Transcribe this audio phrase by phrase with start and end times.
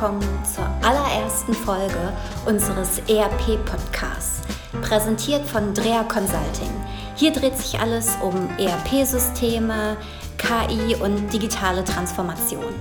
[0.00, 2.12] willkommen zur allerersten Folge
[2.46, 4.40] unseres ERP-Podcasts,
[4.80, 6.70] präsentiert von Drea Consulting.
[7.16, 9.98] Hier dreht sich alles um ERP-Systeme,
[10.38, 12.72] KI und digitale Transformation.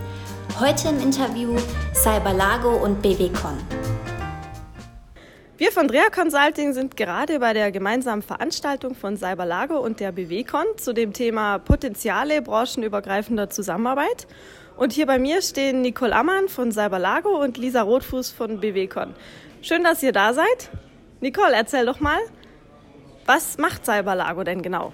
[0.62, 1.58] Heute im Interview
[1.94, 3.58] Cyberlago und BWCon.
[5.60, 10.64] Wir von Drea Consulting sind gerade bei der gemeinsamen Veranstaltung von Cyberlago und der BWCon
[10.78, 14.26] zu dem Thema Potenziale branchenübergreifender Zusammenarbeit.
[14.78, 19.14] Und hier bei mir stehen Nicole Ammann von Cyberlago und Lisa Rotfuß von BWCon.
[19.62, 20.70] Schön, dass ihr da seid.
[21.20, 22.20] Nicole, erzähl doch mal,
[23.26, 24.94] was macht Cyberlago denn genau?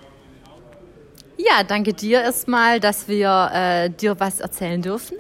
[1.38, 5.20] Ja, danke dir erstmal, dass wir äh, dir was erzählen dürfen.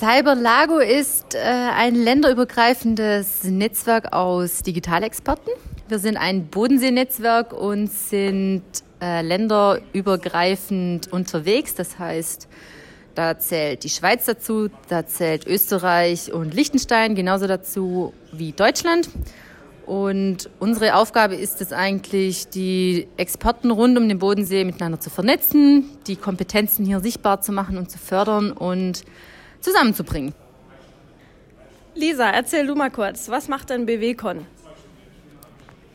[0.00, 5.52] Cyberlago ist äh, ein länderübergreifendes Netzwerk aus Digitalexperten.
[5.88, 8.62] Wir sind ein Bodenseenetzwerk und sind
[9.02, 11.74] äh, länderübergreifend unterwegs.
[11.74, 12.48] Das heißt,
[13.14, 19.10] da zählt die Schweiz dazu, da zählt Österreich und Liechtenstein genauso dazu wie Deutschland.
[19.84, 25.90] Und unsere Aufgabe ist es eigentlich, die Experten rund um den Bodensee miteinander zu vernetzen,
[26.06, 29.04] die Kompetenzen hier sichtbar zu machen und zu fördern und
[29.60, 30.34] zusammenzubringen.
[31.94, 34.46] Lisa, erzähl du mal kurz, was macht denn BWCon?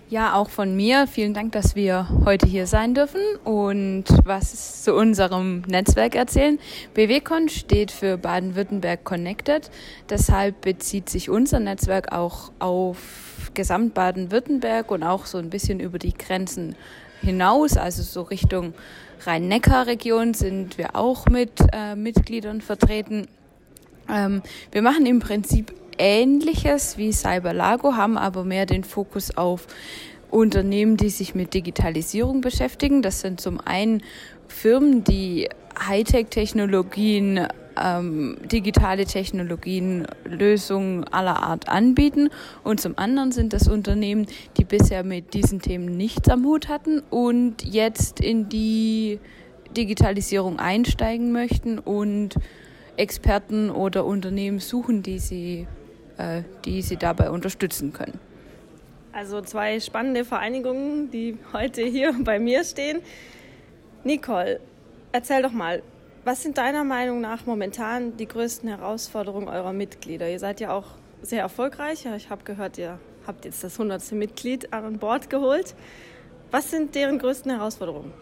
[0.07, 1.07] Ja, auch von mir.
[1.07, 6.59] Vielen Dank, dass wir heute hier sein dürfen und was zu unserem Netzwerk erzählen.
[6.93, 9.71] BWCon steht für Baden-Württemberg Connected.
[10.07, 15.97] Deshalb bezieht sich unser Netzwerk auch auf Gesamt Baden-Württemberg und auch so ein bisschen über
[15.97, 16.75] die Grenzen
[17.21, 18.75] hinaus, also so Richtung
[19.25, 23.27] Rhein-Neckar-Region sind wir auch mit äh, Mitgliedern vertreten.
[24.09, 29.67] Ähm, wir machen im Prinzip Ähnliches wie Cyberlago, haben aber mehr den Fokus auf
[30.29, 33.01] Unternehmen, die sich mit Digitalisierung beschäftigen.
[33.01, 34.03] Das sind zum einen
[34.47, 35.47] Firmen, die
[35.87, 37.47] Hightech-Technologien,
[37.81, 42.29] ähm, digitale Technologien, Lösungen aller Art anbieten.
[42.63, 44.27] Und zum anderen sind das Unternehmen,
[44.57, 49.19] die bisher mit diesen Themen nichts am Hut hatten und jetzt in die
[49.75, 52.35] Digitalisierung einsteigen möchten und
[52.97, 55.67] Experten oder Unternehmen suchen, die sie
[56.17, 58.19] äh, die sie dabei unterstützen können.
[59.11, 63.01] Also zwei spannende Vereinigungen, die heute hier bei mir stehen.
[64.03, 64.59] Nicole,
[65.11, 65.81] erzähl doch mal,
[66.23, 70.29] was sind deiner Meinung nach momentan die größten Herausforderungen eurer Mitglieder?
[70.29, 70.85] Ihr seid ja auch
[71.21, 72.05] sehr erfolgreich.
[72.15, 74.11] Ich habe gehört, ihr habt jetzt das 100.
[74.13, 75.75] Mitglied an Bord geholt.
[76.51, 78.13] Was sind deren größten Herausforderungen?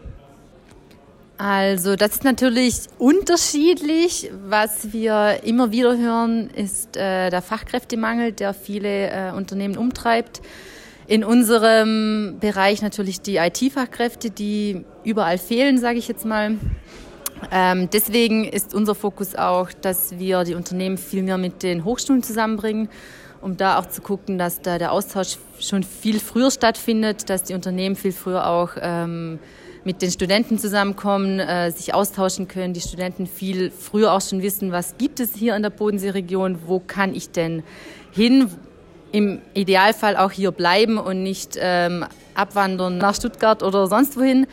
[1.36, 4.30] Also das ist natürlich unterschiedlich.
[4.46, 10.42] Was wir immer wieder hören, ist äh, der Fachkräftemangel, der viele äh, Unternehmen umtreibt.
[11.06, 16.56] In unserem Bereich natürlich die IT-Fachkräfte, die überall fehlen, sage ich jetzt mal.
[17.50, 22.22] Ähm, deswegen ist unser Fokus auch, dass wir die Unternehmen viel mehr mit den Hochschulen
[22.22, 22.88] zusammenbringen,
[23.42, 27.54] um da auch zu gucken, dass da der Austausch schon viel früher stattfindet, dass die
[27.54, 29.40] Unternehmen viel früher auch ähm,
[29.84, 34.72] mit den Studenten zusammenkommen, äh, sich austauschen können, die Studenten viel früher auch schon wissen,
[34.72, 37.62] was gibt es hier in der Bodenseeregion, wo kann ich denn
[38.12, 38.50] hin,
[39.12, 44.46] im Idealfall auch hier bleiben und nicht ähm, abwandern nach Stuttgart oder sonst wohin.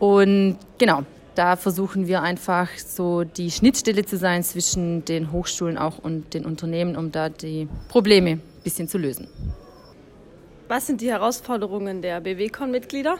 [0.00, 1.04] Und genau,
[1.34, 6.44] da versuchen wir einfach so die Schnittstelle zu sein zwischen den Hochschulen auch und den
[6.44, 9.28] Unternehmen, um da die Probleme ein bisschen zu lösen.
[10.68, 13.18] Was sind die Herausforderungen der BWCon-Mitglieder?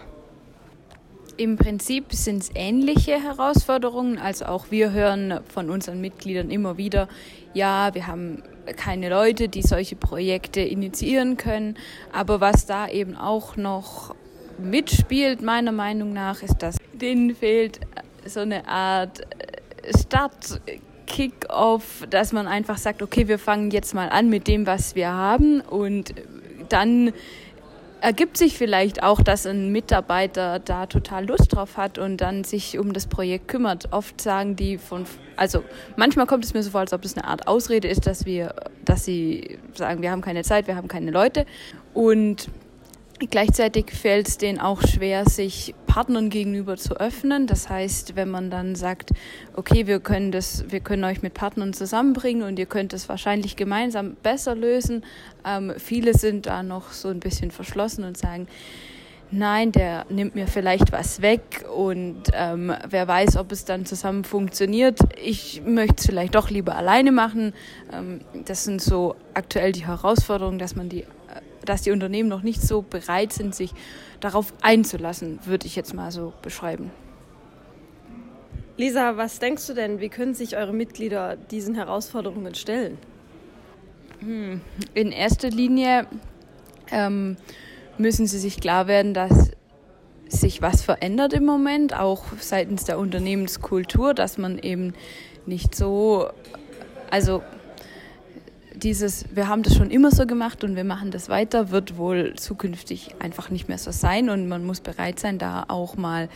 [1.37, 4.19] Im Prinzip sind es ähnliche Herausforderungen.
[4.19, 7.09] Also auch wir hören von unseren Mitgliedern immer wieder,
[7.55, 8.43] ja, wir haben
[8.77, 11.77] keine Leute, die solche Projekte initiieren können.
[12.13, 14.15] Aber was da eben auch noch
[14.59, 17.81] mitspielt, meiner Meinung nach, ist, dass denen fehlt
[18.25, 20.61] so eine Art äh, Start.
[21.07, 25.13] Kick-off, dass man einfach sagt, okay, wir fangen jetzt mal an mit dem, was wir
[25.13, 26.15] haben und
[26.71, 27.13] dann
[28.05, 32.79] ergibt sich vielleicht auch, dass ein Mitarbeiter da total Lust drauf hat und dann sich
[32.79, 33.95] um das Projekt kümmert.
[33.95, 35.07] Oft sagen die von,
[35.37, 35.65] also
[35.97, 38.55] manchmal kommt es mir so vor, als ob das eine Art Ausrede ist, dass wir,
[38.85, 41.47] dass sie sagen, wir haben keine Zeit, wir haben keine Leute.
[41.95, 42.51] Und
[43.19, 47.47] Gleichzeitig fällt es denen auch schwer, sich Partnern gegenüber zu öffnen.
[47.47, 49.13] Das heißt, wenn man dann sagt,
[49.55, 53.55] okay, wir können das, wir können euch mit Partnern zusammenbringen und ihr könnt es wahrscheinlich
[53.55, 55.05] gemeinsam besser lösen.
[55.47, 58.49] Ähm, viele sind da noch so ein bisschen verschlossen und sagen,
[59.31, 64.25] nein, der nimmt mir vielleicht was weg und ähm, wer weiß, ob es dann zusammen
[64.25, 64.99] funktioniert.
[65.23, 67.53] Ich möchte es vielleicht doch lieber alleine machen.
[67.93, 71.05] Ähm, das sind so aktuell die Herausforderungen, dass man die
[71.65, 73.73] dass die Unternehmen noch nicht so bereit sind, sich
[74.21, 76.91] darauf einzulassen, würde ich jetzt mal so beschreiben.
[78.77, 82.99] Lisa, was denkst du denn, wie können sich eure Mitglieder diesen Herausforderungen stellen?
[84.19, 84.61] Hm,
[84.95, 86.07] in erster Linie
[86.91, 87.37] ähm,
[87.99, 89.53] müssen sie sich klar werden, dass
[90.29, 94.95] sich was verändert im Moment, auch seitens der Unternehmenskultur, dass man eben
[95.47, 96.29] nicht so,
[97.11, 97.43] also
[98.85, 102.35] dieses, wir haben das schon immer so gemacht und wir machen das weiter, wird wohl
[102.35, 106.29] zukünftig einfach nicht mehr so sein und man muss bereit sein, da auch mal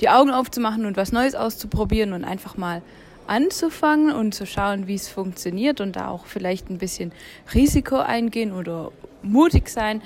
[0.00, 2.82] die Augen aufzumachen und was Neues auszuprobieren und einfach mal
[3.26, 7.10] anzufangen und zu schauen, wie es funktioniert und da auch vielleicht ein bisschen
[7.54, 8.92] Risiko eingehen oder
[9.22, 10.02] mutig sein.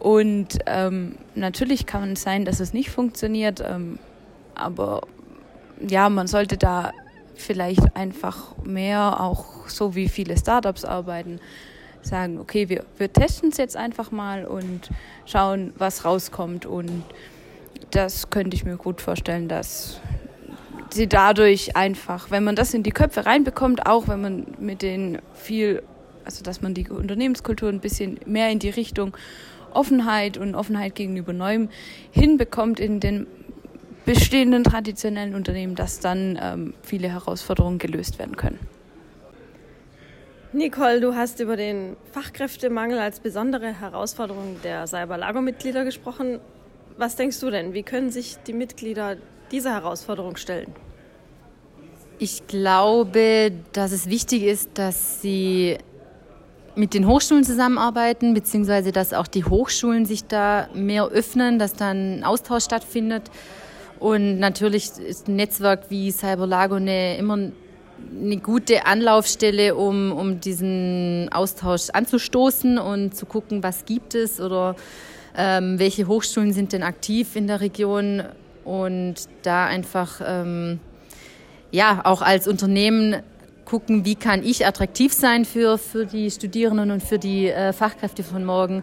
[0.00, 4.00] Und ähm, natürlich kann es sein, dass es nicht funktioniert, ähm,
[4.56, 5.02] aber
[5.88, 6.92] ja, man sollte da
[7.40, 11.40] vielleicht einfach mehr, auch so wie viele Startups arbeiten,
[12.02, 14.90] sagen, okay, wir, wir testen es jetzt einfach mal und
[15.26, 16.66] schauen, was rauskommt.
[16.66, 17.04] Und
[17.90, 20.00] das könnte ich mir gut vorstellen, dass
[20.90, 25.18] sie dadurch einfach, wenn man das in die Köpfe reinbekommt, auch wenn man mit denen
[25.34, 25.82] viel,
[26.24, 29.16] also dass man die Unternehmenskultur ein bisschen mehr in die Richtung
[29.72, 31.68] Offenheit und Offenheit gegenüber Neuem
[32.10, 33.26] hinbekommt in den
[34.08, 38.58] bestehenden traditionellen Unternehmen, dass dann ähm, viele Herausforderungen gelöst werden können.
[40.54, 46.40] Nicole, du hast über den Fachkräftemangel als besondere Herausforderung der Cyberlago-Mitglieder gesprochen.
[46.96, 47.74] Was denkst du denn?
[47.74, 49.18] Wie können sich die Mitglieder
[49.52, 50.72] dieser Herausforderung stellen?
[52.18, 55.76] Ich glaube, dass es wichtig ist, dass sie
[56.76, 62.24] mit den Hochschulen zusammenarbeiten, beziehungsweise dass auch die Hochschulen sich da mehr öffnen, dass dann
[62.24, 63.30] Austausch stattfindet.
[63.98, 71.28] Und natürlich ist ein Netzwerk wie Cyberlago eine, immer eine gute Anlaufstelle, um, um diesen
[71.32, 74.76] Austausch anzustoßen und zu gucken, was gibt es oder
[75.36, 78.22] ähm, welche Hochschulen sind denn aktiv in der Region.
[78.64, 80.78] Und da einfach ähm,
[81.70, 83.22] ja auch als Unternehmen
[83.64, 88.22] gucken, wie kann ich attraktiv sein für, für die Studierenden und für die äh, Fachkräfte
[88.22, 88.82] von morgen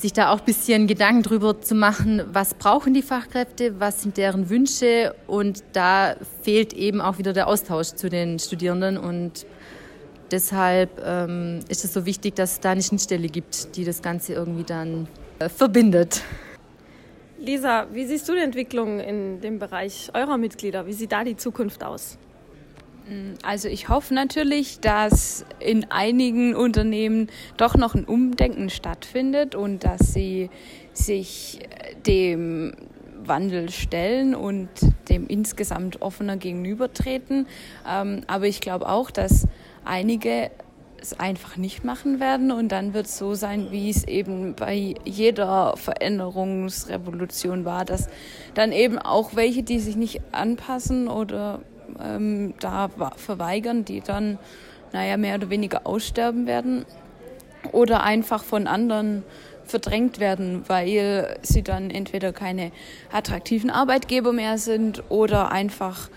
[0.00, 4.16] sich da auch ein bisschen Gedanken drüber zu machen, was brauchen die Fachkräfte, was sind
[4.16, 9.46] deren Wünsche und da fehlt eben auch wieder der Austausch zu den Studierenden und
[10.30, 14.34] deshalb ähm, ist es so wichtig, dass es da eine Schnittstelle gibt, die das Ganze
[14.34, 15.08] irgendwie dann
[15.38, 16.22] äh, verbindet.
[17.38, 20.86] Lisa, wie siehst du die Entwicklung in dem Bereich eurer Mitglieder?
[20.86, 22.18] Wie sieht da die Zukunft aus?
[23.42, 30.12] Also ich hoffe natürlich, dass in einigen Unternehmen doch noch ein Umdenken stattfindet und dass
[30.12, 30.50] sie
[30.92, 31.60] sich
[32.06, 32.74] dem
[33.24, 34.68] Wandel stellen und
[35.08, 37.46] dem insgesamt offener gegenübertreten.
[37.88, 39.46] Ähm, aber ich glaube auch, dass
[39.84, 40.50] einige
[41.00, 44.94] es einfach nicht machen werden und dann wird es so sein, wie es eben bei
[45.04, 48.08] jeder Veränderungsrevolution war, dass
[48.54, 51.60] dann eben auch welche, die sich nicht anpassen oder
[52.02, 54.38] ähm, da verweigern, die dann,
[54.92, 56.84] naja, mehr oder weniger aussterben werden
[57.72, 59.24] oder einfach von anderen
[59.64, 62.72] verdrängt werden, weil sie dann entweder keine
[63.12, 66.08] attraktiven Arbeitgeber mehr sind oder einfach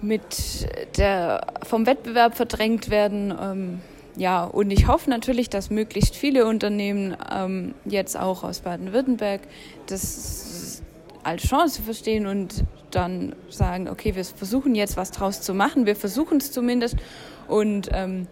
[0.00, 3.34] mit der, vom Wettbewerb verdrängt werden.
[3.40, 3.80] Ähm,
[4.16, 9.42] ja, und ich hoffe natürlich, dass möglichst viele Unternehmen ähm, jetzt auch aus Baden-Württemberg
[9.88, 10.65] das
[11.26, 15.96] als Chance verstehen und dann sagen, okay, wir versuchen jetzt was draus zu machen, wir
[15.96, 16.96] versuchen es zumindest
[17.48, 18.28] und ähm,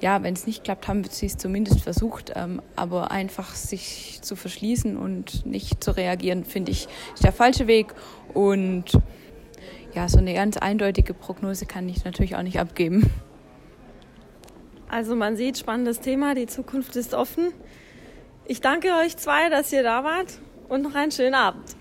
[0.00, 4.36] ja, wenn es nicht klappt, haben sie es zumindest versucht, ähm, aber einfach sich zu
[4.36, 7.94] verschließen und nicht zu reagieren, finde ich, ist der falsche Weg
[8.32, 8.86] und
[9.94, 13.10] ja, so eine ganz eindeutige Prognose kann ich natürlich auch nicht abgeben.
[14.88, 17.52] Also man sieht, spannendes Thema, die Zukunft ist offen.
[18.46, 20.38] Ich danke euch zwei, dass ihr da wart
[20.68, 21.76] und noch einen schönen Abend.